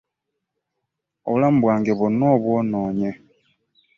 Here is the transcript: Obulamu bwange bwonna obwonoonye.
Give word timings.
Obulamu 1.27 1.57
bwange 1.63 1.91
bwonna 1.97 2.25
obwonoonye. 2.35 3.11